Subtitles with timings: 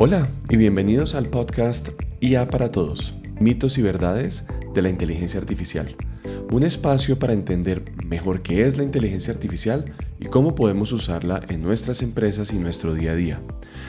[0.00, 1.88] Hola y bienvenidos al podcast
[2.20, 5.88] IA para Todos, mitos y verdades de la inteligencia artificial.
[6.52, 9.86] Un espacio para entender mejor qué es la inteligencia artificial
[10.20, 13.40] y cómo podemos usarla en nuestras empresas y nuestro día a día.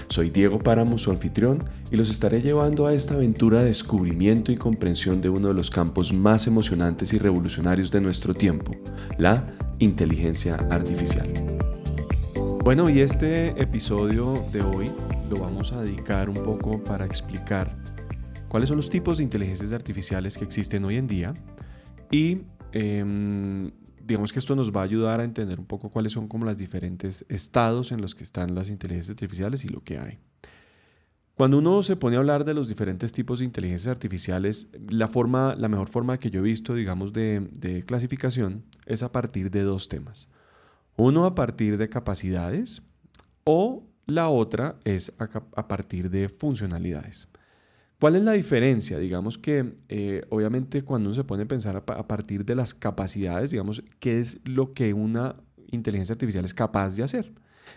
[0.08, 4.58] Soy Diego Páramo, su anfitrión, y los estaré llevando a esta aventura de descubrimiento y
[4.58, 8.72] comprensión de uno de los campos más emocionantes y revolucionarios de nuestro tiempo,
[9.20, 9.46] la
[9.78, 11.32] inteligencia artificial.
[12.64, 14.92] Bueno, y este episodio de hoy
[15.30, 17.76] lo vamos a dedicar un poco para explicar
[18.48, 21.36] cuáles son los tipos de inteligencias artificiales que existen hoy en día
[22.10, 23.70] y em,
[24.02, 26.58] digamos que esto nos va a ayudar a entender un poco cuáles son como los
[26.58, 30.18] diferentes estados en los que están las inteligencias artificiales y lo que hay.
[31.36, 35.56] Cuando uno se pone a hablar de los diferentes tipos de inteligencias artificiales, la, forma,
[35.56, 39.62] la mejor forma que yo he visto, digamos, de, de clasificación es a partir de
[39.62, 40.28] dos temas.
[40.98, 42.82] Uno a partir de capacidades
[43.46, 47.28] o la otra es a, partir de funcionalidades.
[48.00, 48.98] ¿Cuál es la diferencia?
[48.98, 53.52] Digamos que eh, obviamente cuando uno se pone a pensar a, partir de las capacidades,
[53.52, 55.36] digamos, ¿qué es lo que una
[55.72, 57.34] inteligencia artificial es capaz de hacer?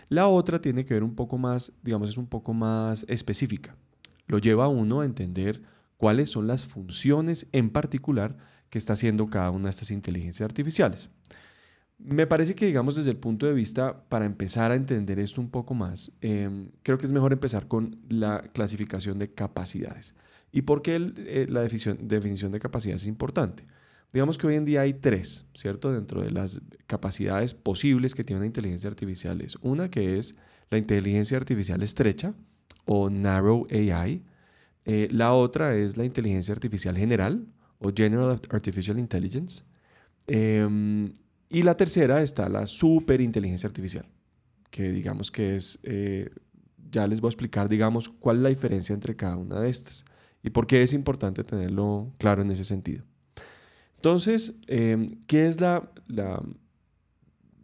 [0.09, 3.75] La otra tiene que ver un poco más, digamos, es un poco más específica.
[4.27, 5.61] Lo lleva a uno a entender
[5.97, 8.37] cuáles son las funciones en particular
[8.69, 11.09] que está haciendo cada una de estas inteligencias artificiales.
[12.05, 15.49] Me parece que, digamos, desde el punto de vista, para empezar a entender esto un
[15.49, 20.13] poco más, em, creo que es mejor empezar con la clasificación de capacidades.
[20.51, 23.65] ¿Y por qué eh, la definición, definición de capacidades es importante?
[24.11, 25.91] Digamos que hoy en día hay tres, ¿cierto?
[25.91, 30.35] Dentro de las capacidades posibles que tiene una inteligencia artificial es una que es
[30.69, 32.33] la inteligencia artificial estrecha
[32.85, 34.21] o narrow AI.
[34.85, 37.47] Eh, la otra es la inteligencia artificial general
[37.79, 39.63] o general artificial intelligence.
[40.27, 41.11] Em,
[41.53, 44.05] y la tercera está la superinteligencia artificial,
[44.71, 46.31] que digamos que es, eh,
[46.91, 50.03] ya les voy a explicar, digamos, cuál es la diferencia entre cada una de estas
[50.41, 53.03] y por qué es importante tenerlo claro en ese sentido.
[53.97, 56.43] Entonces, em, ¿qué es la, la,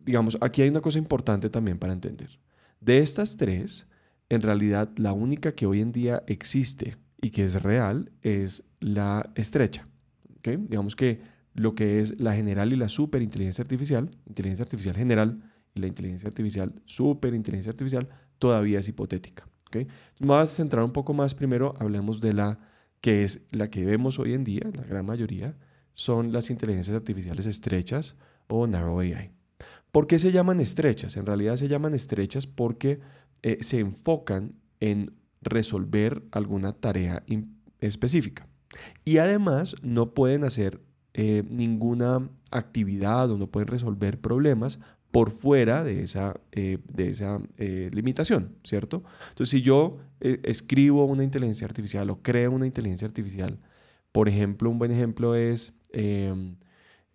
[0.06, 2.40] digamos, aquí hay una cosa importante también para entender.
[2.80, 3.88] De estas tres,
[4.30, 9.32] en realidad la única que hoy en día existe y que es real es la
[9.34, 9.88] estrecha.
[10.38, 10.58] ¿okay?
[10.58, 15.42] Digamos que lo que es la general y la superinteligencia artificial, inteligencia artificial general
[15.76, 19.46] y la inteligencia artificial superinteligencia artificial, todavía es hipotética.
[19.68, 19.86] ¿okay?
[20.20, 22.60] Vamos a centrar un poco más primero, hablemos de la
[23.02, 25.58] que es la que vemos hoy en día, la gran mayoría,
[25.96, 28.16] son las inteligencias artificiales estrechas
[28.48, 29.32] o narrow AI.
[29.92, 31.18] ¿Por qué se llaman estrechas?
[31.18, 33.02] En realidad se llaman estrechas porque
[33.44, 35.12] eh, se enfocan en
[35.42, 37.22] resolver alguna tarea
[37.82, 38.48] específica.
[39.04, 40.80] Y además no pueden hacer
[41.22, 44.80] eh, ninguna actividad o no pueden resolver problemas
[45.12, 49.04] por fuera de esa, eh, de esa eh, limitación, ¿cierto?
[49.28, 53.60] Entonces, si yo escribo una inteligencia artificial o creo una inteligencia artificial,
[54.14, 56.56] por ejemplo, un buen ejemplo es em,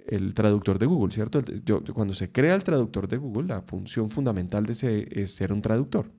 [0.07, 1.41] el traductor de Google, ¿cierto?
[1.95, 5.63] cuando se crea el traductor de Google, la función fundamental de ese es ser un
[5.63, 6.11] traductor.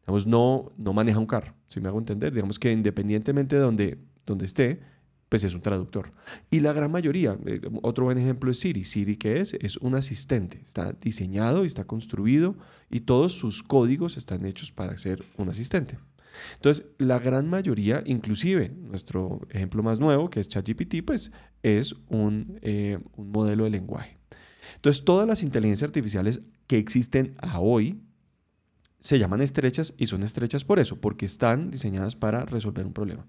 [0.00, 2.32] Digamos, no, no maneja un carro, si me hago entender.
[2.32, 4.80] Digamos que independientemente de donde, donde esté,
[5.28, 6.12] pues es un traductor.
[6.50, 8.84] Y la gran mayoría, eh, otro buen ejemplo es Siri.
[8.84, 9.54] Siri, ¿qué es?
[9.54, 10.60] Es un asistente.
[10.64, 12.56] Está diseñado y está construido
[12.90, 15.98] y todos sus códigos están hechos para ser un asistente.
[16.54, 22.58] Entonces, la gran mayoría, inclusive nuestro ejemplo más nuevo, que es ChatGPT, pues es un,
[22.62, 24.18] eh, un modelo de lenguaje.
[24.76, 28.00] Entonces, todas las inteligencias artificiales que existen a hoy
[29.00, 33.26] se llaman estrechas y son estrechas por eso, porque están diseñadas para resolver un problema.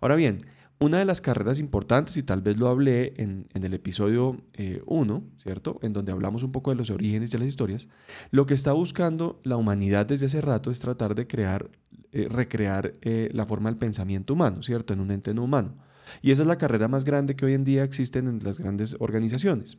[0.00, 0.46] Ahora bien,
[0.78, 4.42] una de las carreras importantes, y tal vez lo hablé en, el episodio
[4.86, 5.78] 1, eh, ¿cierto?
[5.82, 7.88] En donde hablamos un poco de los orígenes de las historias,
[8.30, 11.70] lo que está buscando la humanidad desde hace rato es tratar de crear,
[12.12, 14.92] eh, recrear eh, la forma del pensamiento humano, ¿cierto?
[14.92, 15.76] En un ente no humano.
[16.22, 18.96] Y esa es la carrera más grande que hoy en día existen en las grandes
[19.00, 19.78] organizaciones.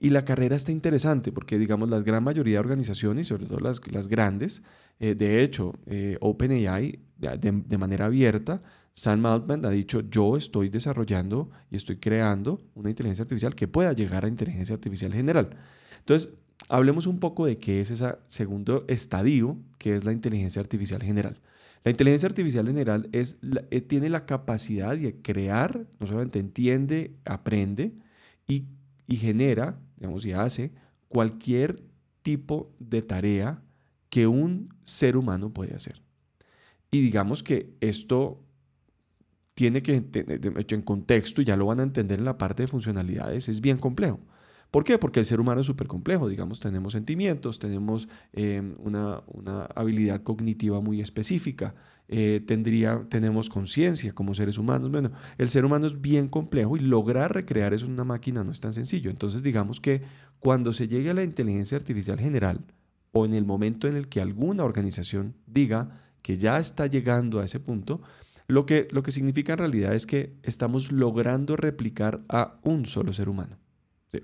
[0.00, 3.80] Y la carrera está interesante porque, digamos, la gran mayoría de organizaciones, sobre todo las,
[3.92, 4.62] las grandes,
[4.98, 5.72] de hecho,
[6.20, 12.60] OpenAI, de, de manera abierta, Sam Altman ha dicho, yo estoy desarrollando y estoy creando
[12.74, 15.56] una inteligencia artificial que pueda llegar a inteligencia artificial general.
[15.98, 16.34] Entonces,
[16.68, 21.40] hablemos un poco de qué es ese segundo estadio, que es la inteligencia artificial general.
[21.84, 23.38] La inteligencia artificial general es,
[23.70, 27.92] eh, tiene la capacidad de crear, no solamente entiende, aprende
[28.46, 28.66] y,
[29.06, 30.72] y genera, digamos, y hace
[31.08, 31.76] cualquier
[32.22, 33.62] tipo de tarea
[34.08, 36.02] que un ser humano puede hacer.
[36.90, 38.44] Y digamos que esto
[39.54, 43.48] tiene que, en contexto, y ya lo van a entender en la parte de funcionalidades,
[43.48, 44.20] es bien complejo.
[44.72, 44.96] ¿Por qué?
[44.96, 49.20] Porque el ser humano es súper complejo, digamos, tenemos sentimientos, tenemos em, una,
[49.74, 51.74] habilidad cognitiva muy específica,
[52.08, 54.90] eh, tendría, tenemos conciencia como seres humanos.
[54.90, 58.50] Bueno, el ser humano es bien complejo y lograr recrear eso en una máquina no
[58.50, 59.10] es tan sencillo.
[59.10, 60.00] Entonces, digamos que
[60.40, 62.64] cuando se llegue a la inteligencia artificial general
[63.12, 67.44] o en el momento en el que alguna organización diga que ya está llegando a
[67.44, 68.00] ese punto,
[68.46, 73.12] lo que, lo que significa en realidad es que estamos logrando replicar a un solo
[73.12, 73.58] ser humano.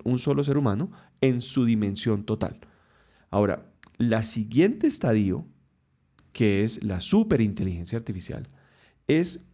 [0.05, 0.91] Un solo ser humano
[1.21, 2.61] en su dimensión total.
[3.31, 5.47] Ahora, la siguiente estadio,
[6.33, 8.49] que es la superinteligencia artificial,
[9.07, 9.49] es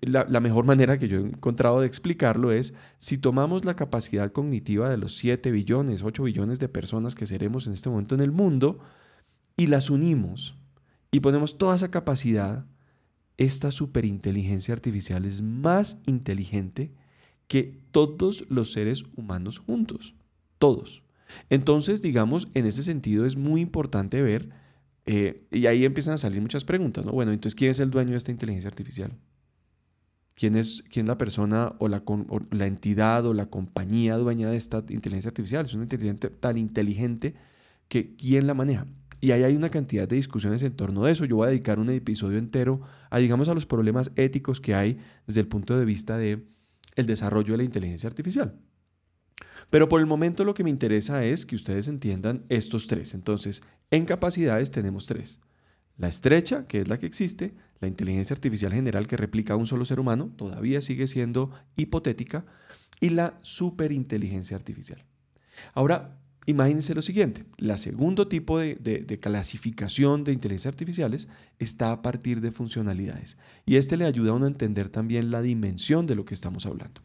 [0.00, 4.90] la, mejor manera que yo he encontrado de explicarlo es si tomamos la capacidad cognitiva
[4.90, 8.32] de los 7 billones, 8 billones de personas que seremos en este momento en el
[8.32, 8.78] mundo
[9.56, 10.56] y las unimos
[11.10, 12.66] y ponemos toda esa capacidad
[13.36, 16.92] esta superinteligencia artificial es más inteligente
[17.46, 20.14] que todos los seres humanos juntos,
[20.58, 21.02] todos.
[21.50, 24.50] Entonces, digamos, en ese sentido es muy importante ver,
[25.06, 27.12] eh, y ahí empiezan a salir muchas preguntas, ¿no?
[27.12, 29.12] Bueno, entonces, ¿quién es el dueño de esta inteligencia artificial?
[30.34, 32.02] ¿Quién es, quién la persona o la,
[32.50, 35.64] la entidad o la compañía dueña de esta inteligencia artificial?
[35.64, 37.34] Es una inteligencia tan inteligente
[37.88, 38.86] que ¿quién la maneja?
[39.20, 41.24] Y ahí hay una cantidad de discusiones en torno de eso.
[41.24, 44.98] Yo voy a dedicar un episodio entero a, digamos, a los problemas éticos que hay
[45.26, 46.44] desde el punto de vista de
[46.96, 48.58] el desarrollo de la inteligencia artificial.
[49.70, 53.14] Pero por el momento lo que me interesa es que ustedes entiendan estos tres.
[53.14, 55.40] Entonces, en capacidades tenemos tres.
[55.96, 59.66] La estrecha, que es la que existe, la inteligencia artificial general que replica a un
[59.66, 62.44] solo ser humano, todavía sigue siendo hipotética,
[63.00, 65.04] y la superinteligencia artificial.
[65.74, 71.26] Ahora, Imagínense lo siguiente, la segundo tipo de, clasificación de inteligencia artificiales
[71.58, 75.42] está a partir de funcionalidades y este le ayuda a uno a entender también la
[75.42, 77.02] dimensión de lo que estamos hablando.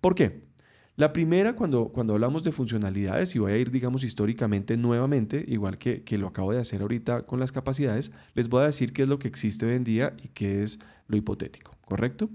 [0.00, 0.46] ¿Por qué?
[0.94, 5.78] La primera, cuando, cuando hablamos de funcionalidades, y voy a ir, digamos, históricamente nuevamente, igual
[5.78, 9.02] que, que lo acabo de hacer ahorita con las capacidades, les voy a decir qué
[9.02, 12.30] es lo que existe hoy en día y qué es lo hipotético, ¿correcto?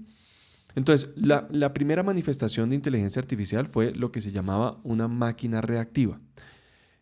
[0.76, 6.20] Entonces, la, primera manifestación de inteligencia artificial fue lo que se llamaba una máquina reactiva.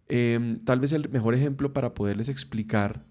[0.09, 3.05] Em, tal vez el mejor ejemplo para poderles explicar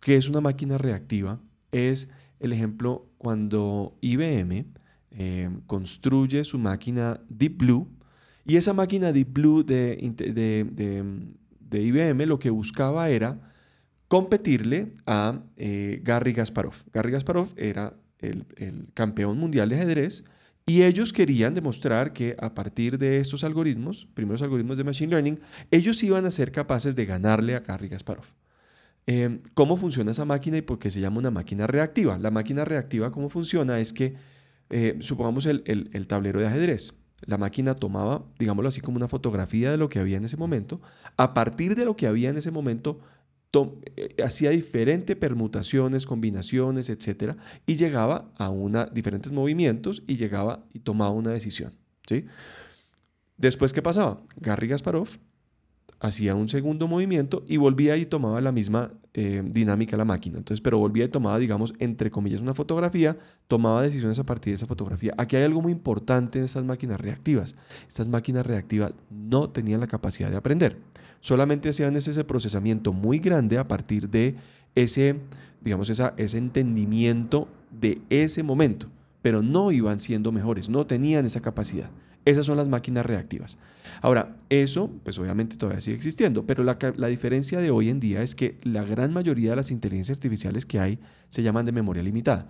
[0.00, 1.40] qué es una máquina reactiva
[1.72, 4.66] es el ejemplo cuando IBM
[5.10, 7.88] em, construye su máquina Deep Blue
[8.44, 9.98] y esa máquina Deep Blue de,
[11.70, 13.52] IBM lo que buscaba era
[14.06, 16.74] competirle a eh, Garry Gasparov.
[16.92, 20.24] Garry Gasparov era el, campeón mundial de ajedrez,
[20.66, 25.40] y ellos querían demostrar que a partir de estos algoritmos, primeros algoritmos de Machine Learning,
[25.70, 28.26] ellos iban a ser capaces de ganarle a Garry Kasparov.
[29.06, 32.18] Em, ¿Cómo funciona esa máquina y por qué se llama una máquina reactiva?
[32.18, 33.80] La máquina reactiva, ¿cómo funciona?
[33.80, 34.16] Es que,
[34.68, 36.92] eh, supongamos el, tablero de ajedrez.
[37.24, 40.82] La máquina tomaba, digámoslo así, como una fotografía de lo que había en ese momento.
[41.16, 43.00] A partir de lo que había en ese momento,
[44.22, 47.36] hacía diferentes permutaciones, combinaciones, etcétera,
[47.66, 51.72] y llegaba a una, diferentes movimientos y llegaba y tomaba una decisión.
[52.06, 52.26] ¿sí?
[53.36, 54.20] Después, ¿qué pasaba?
[54.36, 55.08] Garry Gasparov
[56.00, 60.38] hacía un segundo movimiento y volvía y tomaba la misma eh, dinámica la máquina.
[60.38, 63.18] Entonces, pero volvía y tomaba, digamos, entre comillas, una fotografía,
[63.48, 65.12] tomaba decisiones a partir de esa fotografía.
[65.18, 67.56] Aquí hay algo muy importante en estas máquinas reactivas.
[67.88, 70.76] Estas máquinas reactivas no tenían la capacidad de aprender.
[71.20, 74.36] Solamente hacían ese procesamiento muy grande a partir de
[74.76, 75.16] ese,
[75.62, 78.86] digamos, esa, ese entendimiento de ese momento,
[79.20, 81.90] pero no iban siendo mejores, no tenían esa capacidad.
[82.28, 83.56] Esas son las máquinas reactivas.
[84.02, 86.76] Ahora, eso, pues obviamente todavía sigue existiendo, pero la,
[87.08, 90.78] diferencia de hoy en día es que la gran mayoría de las inteligencias artificiales que
[90.78, 90.98] hay
[91.30, 92.46] se llaman de memoria limitada.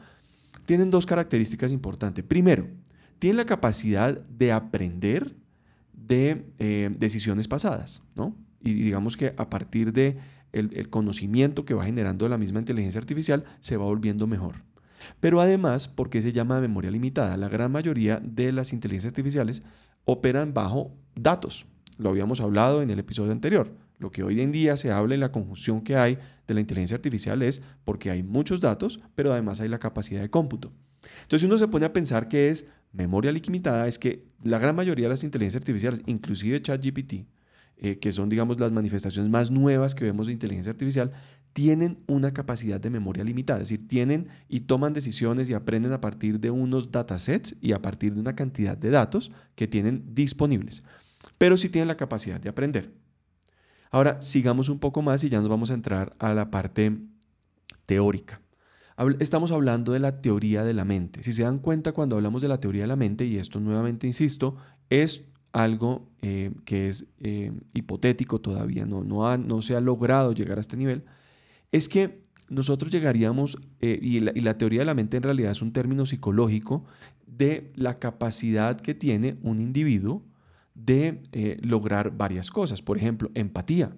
[0.66, 2.25] Tienen dos características importantes.
[2.25, 2.66] Primero,
[3.20, 5.37] tienen la capacidad de aprender
[5.92, 8.35] de eh, decisiones pasadas, ¿no?
[8.61, 10.18] Y digamos que a partir de
[10.50, 14.56] el conocimiento que va generando la misma inteligencia artificial se va volviendo mejor.
[15.21, 17.37] Pero además, ¿por qué se llama memoria limitada?
[17.37, 19.62] La gran mayoría de las inteligencias artificiales
[20.05, 21.67] operan bajo datos.
[21.99, 23.73] Lo habíamos hablado en el episodio anterior.
[23.99, 26.97] Lo que hoy en día se habla en la conjunción que hay de la inteligencia
[26.97, 30.73] artificial es porque hay muchos datos, pero además hay la capacidad de cómputo.
[31.23, 35.07] Entonces, uno se pone a pensar que es memoria limitada, es que la gran mayoría
[35.07, 37.26] de las inteligencias artificiales, inclusive ChatGPT,
[37.76, 41.12] eh, que son, digamos, las manifestaciones más nuevas que vemos de inteligencia artificial,
[41.52, 46.00] tienen una capacidad de memoria limitada, es decir, tienen y toman decisiones y aprenden a
[46.00, 50.85] partir de unos datasets y a partir de una cantidad de datos que tienen disponibles,
[51.37, 52.93] pero sí tienen la capacidad de aprender.
[53.90, 56.97] Ahora, sigamos un poco más y ya nos vamos a entrar a la parte
[57.87, 58.40] teórica.
[59.21, 61.23] Estamos hablando de la teoría de la mente.
[61.23, 64.07] Si se dan cuenta, cuando hablamos de la teoría de la mente, y esto nuevamente
[64.07, 64.57] insisto,
[64.90, 70.59] es algo eh, que es eh, hipotético todavía, no, no, no se ha logrado llegar
[70.59, 71.05] a este nivel,
[71.72, 75.62] es que nosotros llegaríamos, y, la, y, la, teoría de la mente en realidad es
[75.62, 76.84] un término psicológico,
[77.26, 80.25] de la capacidad que tiene un individuo
[80.75, 81.20] de
[81.62, 82.82] lograr varias cosas.
[82.82, 83.92] Por ejemplo, empatía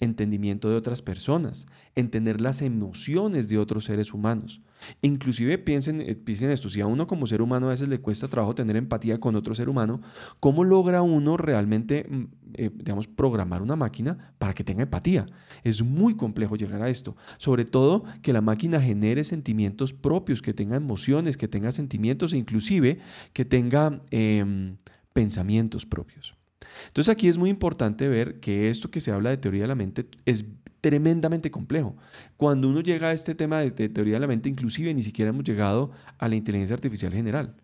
[0.00, 4.60] entendimiento de otras personas, entender las emociones de otros seres humanos.
[5.00, 8.28] Inclusive piensen, eh, piensen esto, si a uno como ser humano a veces le cuesta
[8.28, 10.02] trabajo tener empatía con otro ser humano,
[10.38, 12.24] ¿cómo logra uno realmente, mm,
[12.54, 15.26] eh, digamos, programar una máquina para que tenga empatía?
[15.64, 20.52] Es muy complejo llegar a esto, sobre todo que la máquina genere sentimientos propios, que
[20.52, 22.98] tenga emociones, que tenga sentimientos e inclusive
[23.32, 24.76] que tenga em,
[25.14, 26.35] pensamientos propios.
[26.88, 29.74] Entonces aquí es muy importante ver que esto que se habla de teoría de la
[29.74, 30.44] mente es
[30.80, 31.96] tremendamente complejo.
[32.36, 35.44] Cuando uno llega a este tema de, teoría de la mente, inclusive ni siquiera hemos
[35.44, 37.54] llegado a la inteligencia artificial general.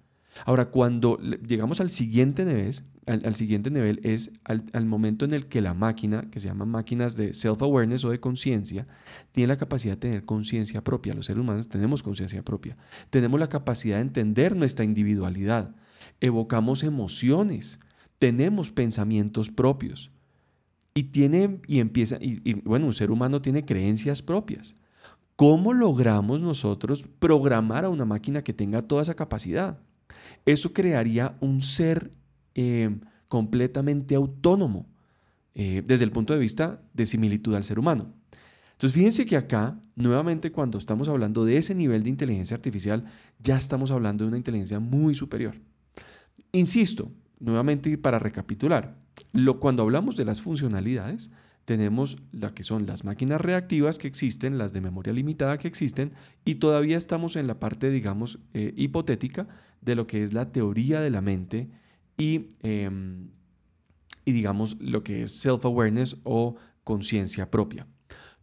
[0.44, 2.74] Ahora, cuando llegamos al siguiente nivel,
[3.06, 7.16] al, siguiente nivel es al, momento en el que la máquina, que se llaman máquinas
[7.16, 8.86] de self-awareness o de conciencia,
[9.32, 11.14] tiene la capacidad de tener conciencia propia.
[11.14, 12.76] Los seres humanos tenemos conciencia propia.
[13.10, 15.74] Tenemos la capacidad de entender nuestra individualidad.
[16.20, 17.78] Evocamos emociones
[18.22, 20.12] tenemos pensamientos propios.
[20.94, 24.76] Y tiene, y empieza, y, bueno, un ser humano tiene creencias propias.
[25.34, 29.80] ¿Cómo logramos nosotros programar a una máquina que tenga toda esa capacidad?
[30.46, 32.12] Eso crearía un ser
[32.54, 34.86] eh, completamente autónomo
[35.56, 38.14] eh, desde el punto de vista de similitud al ser humano.
[38.70, 43.04] Entonces, fíjense que acá, nuevamente, cuando estamos hablando de ese nivel de inteligencia artificial,
[43.40, 45.56] ya estamos hablando de una inteligencia muy superior.
[46.52, 47.10] Insisto,
[47.42, 48.96] nuevamente para recapitular,
[49.32, 51.30] lo, cuando hablamos de las funcionalidades,
[51.64, 56.12] tenemos la que son las máquinas reactivas que existen, las de memoria limitada que existen,
[56.44, 59.46] y todavía estamos en la parte, digamos, eh, hipotética
[59.80, 61.70] de lo que es la teoría de la mente
[62.16, 63.28] y, em,
[64.24, 67.86] y digamos, lo que es self-awareness o conciencia propia.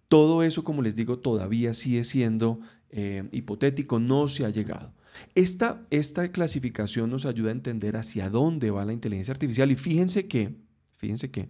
[0.07, 2.59] Todo eso, como les digo, todavía sigue siendo
[2.91, 4.91] eh, hipotético, no se ha llegado.
[5.35, 10.27] Esta, esta clasificación nos ayuda a entender hacia dónde va la inteligencia artificial y fíjense
[10.27, 10.55] que,
[10.95, 11.49] fíjense que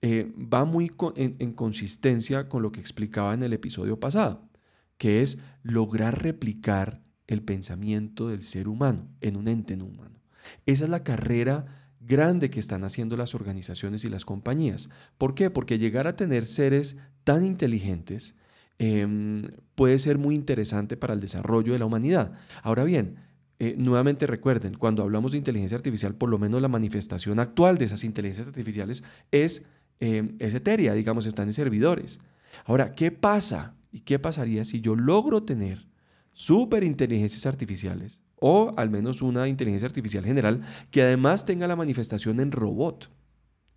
[0.00, 4.48] eh, va muy en, consistencia con lo que explicaba en el episodio pasado,
[4.96, 10.20] que es lograr replicar el pensamiento del ser humano en un ente no humano.
[10.66, 14.88] Esa es la carrera grande que están haciendo las organizaciones y las compañías.
[15.18, 15.50] ¿Por qué?
[15.50, 18.36] Porque llegar a tener seres tan inteligentes
[18.78, 19.42] Em,
[19.74, 22.32] puede ser muy interesante para el desarrollo de la humanidad.
[22.62, 23.16] Ahora bien,
[23.58, 27.86] eh, nuevamente recuerden, cuando hablamos de inteligencia artificial, por lo menos la manifestación actual de
[27.86, 29.66] esas inteligencias artificiales es,
[29.98, 32.20] em, es etérea, digamos, están en servidores.
[32.66, 33.74] Ahora, ¿qué pasa?
[33.90, 35.88] ¿Y qué pasaría si yo logro tener
[36.32, 42.52] superinteligencias artificiales o al menos una inteligencia artificial general que además tenga la manifestación en
[42.52, 43.10] robot?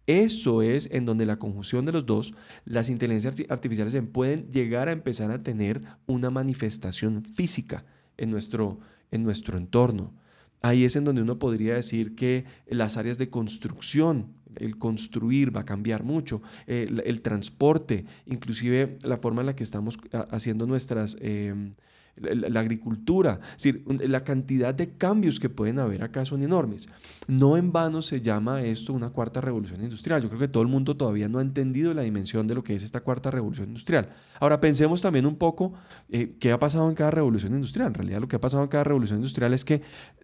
[0.07, 2.33] Eso es en donde la conjunción de los dos,
[2.65, 7.85] las inteligencias artificiales pueden llegar a empezar a tener una manifestación física
[8.17, 8.79] en nuestro,
[9.11, 10.13] en nuestro entorno.
[10.61, 15.61] Ahí es en donde uno podría decir que las áreas de construcción, el construir va
[15.61, 21.17] a cambiar mucho, el, transporte, inclusive la forma en la que estamos haciendo nuestras...
[21.19, 21.73] Em,
[22.15, 26.87] la, agricultura, decir, la cantidad de cambios que pueden haber acá son enormes.
[27.27, 30.21] No en vano se llama esto una cuarta revolución industrial.
[30.21, 32.75] Yo creo que todo el mundo todavía no ha entendido la dimensión de lo que
[32.75, 34.09] es esta cuarta revolución industrial.
[34.39, 35.73] Ahora pensemos también un poco
[36.09, 37.87] eh, qué ha pasado en cada revolución industrial.
[37.87, 39.81] En realidad lo que ha pasado en cada revolución industrial es que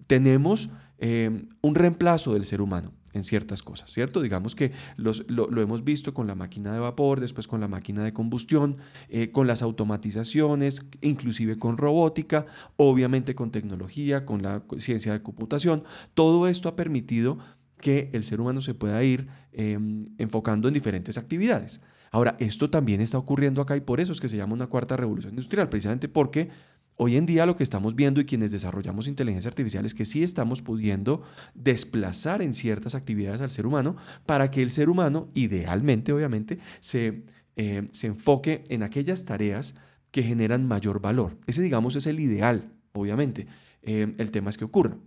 [0.08, 4.22] tenemos eh, un reemplazo del ser humano en ciertas cosas, ¿cierto?
[4.22, 8.04] Digamos que los, lo, hemos visto con la máquina de vapor, después con la máquina
[8.04, 8.78] de combustión,
[9.10, 12.46] eh, con las automatizaciones, inclusive con robótica,
[12.78, 15.84] obviamente con tecnología, con la ciencia de computación.
[16.14, 17.38] Todo esto ha permitido
[17.80, 21.82] que el ser humano se pueda ir em, enfocando en diferentes actividades.
[22.12, 24.96] Ahora, esto también está ocurriendo acá y por eso es que se llama una cuarta
[24.96, 26.50] revolución industrial, precisamente porque
[27.00, 30.24] Hoy en día lo que estamos viendo y quienes desarrollamos inteligencia artificial es que sí
[30.24, 31.22] estamos pudiendo
[31.54, 37.22] desplazar en ciertas actividades al ser humano para que el ser humano, idealmente obviamente, se,
[37.56, 39.76] eh, se enfoque en aquellas tareas
[40.10, 41.38] que generan mayor valor.
[41.46, 43.46] Ese digamos es el ideal, obviamente.
[43.84, 44.98] Eh, el tema es que ocurra.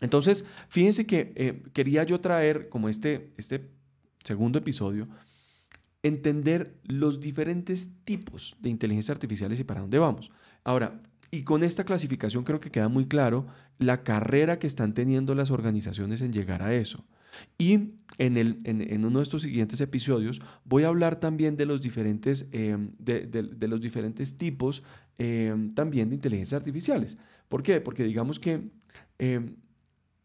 [0.00, 3.68] Entonces, fíjense que eh, quería yo traer como este, este
[4.22, 5.08] segundo episodio,
[6.04, 10.30] entender los diferentes tipos de inteligencia artificiales y para dónde vamos.
[10.64, 11.00] Ahora,
[11.30, 13.46] y con esta clasificación creo que queda muy claro
[13.78, 17.04] la carrera que están teniendo las organizaciones en llegar a eso.
[17.58, 22.76] Y en, uno de estos siguientes episodios voy a hablar también de los diferentes, eh,
[22.98, 24.82] de, los diferentes tipos
[25.18, 27.16] eh, también de inteligencias artificiales.
[27.48, 27.80] ¿Por qué?
[27.80, 28.70] Porque digamos que
[29.18, 29.54] eh,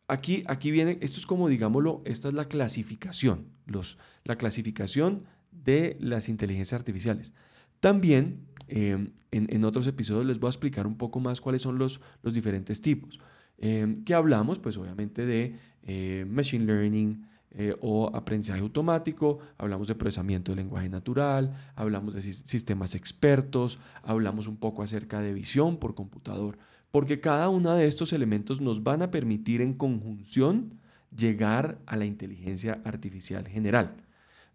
[0.07, 5.97] aquí, aquí viene, esto es como, digámoslo, esta es la clasificación, los, la clasificación de
[5.99, 7.33] las inteligencias artificiales.
[7.79, 12.01] También em, en, otros episodios les voy a explicar un poco más cuáles son los,
[12.23, 13.19] los diferentes tipos.
[13.57, 17.25] Eh, que hablamos, pues obviamente de eh, machine learning,
[17.57, 24.47] eh, o aprendizaje automático, hablamos de procesamiento de lenguaje natural, hablamos de sistemas expertos, hablamos
[24.47, 26.57] un poco acerca de visión por computador,
[26.91, 30.73] porque cada uno de estos elementos nos van a permitir en conjunción
[31.15, 33.95] llegar a la inteligencia artificial general.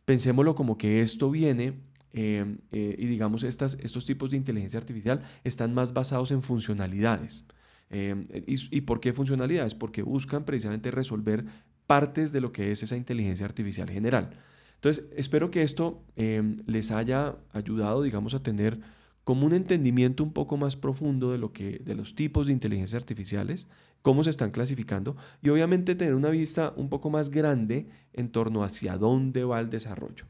[0.04, 1.80] Pensémoslo como que esto viene
[2.12, 7.44] eh, eh, y digamos estas, estos tipos de inteligencia artificial están más basados en funcionalidades.
[7.90, 9.74] y, ¿Y por qué funcionalidades?
[9.74, 11.44] Porque buscan precisamente resolver
[11.86, 14.30] partes de lo que es esa inteligencia artificial general.
[14.76, 18.80] Entonces, espero que esto em, les haya ayudado, digamos, a tener
[19.24, 22.96] como un entendimiento un poco más profundo de, lo que, de los tipos de inteligencia
[22.96, 23.66] artificiales,
[24.00, 28.64] cómo se están clasificando y obviamente tener una vista un poco más grande en torno
[28.64, 30.24] hacia dónde va el desarrollo.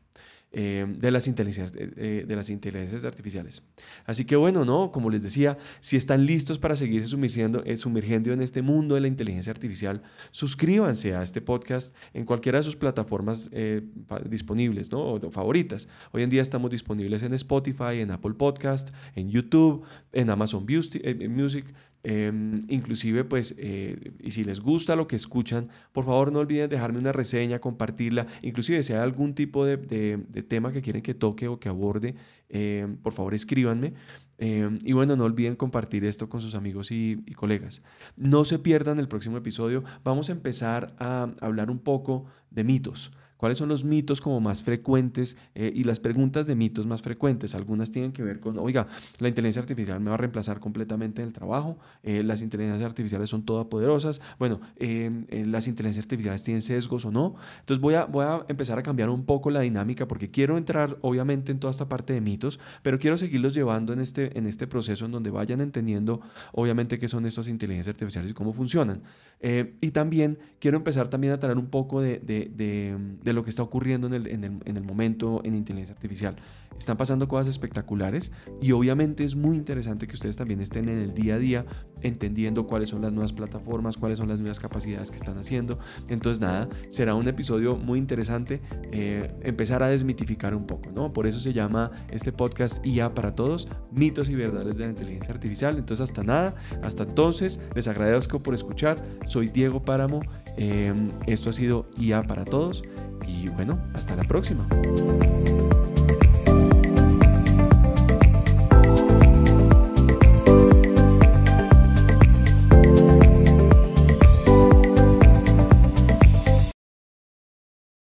[0.53, 3.63] Eh, de, las inteligencias, de las inteligencias artificiales.
[4.05, 4.91] Así que bueno, ¿no?
[4.91, 7.77] Como les decía, si están listos para seguirse sumergiendo, eh,
[8.33, 10.03] en este mundo de la inteligencia artificial,
[10.33, 13.83] suscríbanse a este podcast en cualquiera de sus plataformas eh,
[14.29, 15.13] disponibles, ¿no?
[15.13, 15.87] O favoritas.
[16.11, 20.67] Hoy en día estamos disponibles en Spotify, en Apple Podcast, en YouTube, en Amazon
[21.29, 26.39] Music, Em, inclusive, pues, eh, y si les gusta lo que escuchan, por favor no
[26.39, 28.27] olviden dejarme una reseña, compartirla.
[28.43, 29.77] Inclusive si hay algún tipo de,
[30.49, 32.15] tema que quieren que toque o que aborde,
[32.49, 33.93] em, por favor escríbanme.
[34.39, 37.83] Em, y bueno, no olviden compartir esto con sus amigos y, y colegas.
[38.17, 39.85] No se pierdan el próximo episodio.
[40.03, 44.63] Vamos a empezar a hablar un poco de mitos cuáles son los mitos como más
[44.63, 47.55] frecuentes eh, y las preguntas de mitos más frecuentes.
[47.55, 48.87] Algunas tienen que ver con, oiga,
[49.19, 53.31] la inteligencia artificial me va a reemplazar completamente en el trabajo, eh, las inteligencias artificiales
[53.31, 57.37] son todas poderosas, bueno, em, eh, las inteligencias artificiales tienen sesgos o no.
[57.61, 60.99] Entonces voy a, voy a empezar a cambiar un poco la dinámica porque quiero entrar
[61.01, 64.67] obviamente en toda esta parte de mitos, pero quiero seguirlos llevando en este, en este
[64.67, 66.21] proceso en donde vayan entendiendo
[66.53, 69.03] obviamente qué son estas inteligencias artificiales y cómo funcionan.
[69.43, 74.09] y también quiero empezar también a traer un poco de de lo que está ocurriendo
[74.09, 76.37] en el, en el, en el momento en inteligencia artificial.
[76.77, 81.15] Están pasando cosas espectaculares y obviamente es muy interesante que ustedes también estén en el
[81.15, 81.67] día a día
[82.03, 85.79] entendiendo cuáles son las nuevas plataformas, cuáles son las nuevas capacidades que están haciendo.
[86.09, 91.13] Entonces nada, será un episodio muy interesante eh, empezar a desmitificar un poco, ¿no?
[91.13, 95.33] Por eso se llama este podcast IA para todos, mitos y verdades de la inteligencia
[95.33, 95.79] artificial.
[95.79, 99.01] Entonces hasta nada, hasta entonces les agradezco por escuchar.
[99.27, 100.21] Soy Diego Páramo.
[100.57, 100.93] Eh,
[101.27, 102.83] esto ha sido IA para todos
[103.27, 104.67] y bueno, hasta la próxima.